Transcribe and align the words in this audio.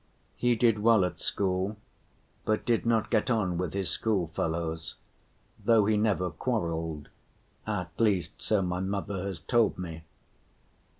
He 0.35 0.55
did 0.55 0.79
well 0.79 1.05
at 1.05 1.19
school, 1.19 1.77
but 2.43 2.65
did 2.65 2.87
not 2.87 3.11
get 3.11 3.29
on 3.29 3.59
with 3.59 3.75
his 3.75 3.91
schoolfellows, 3.91 4.95
though 5.63 5.85
he 5.85 5.95
never 5.95 6.31
quarreled, 6.31 7.09
at 7.67 7.91
least 7.99 8.41
so 8.41 8.63
my 8.63 8.79
mother 8.79 9.21
has 9.27 9.39
told 9.41 9.77
me. 9.77 10.01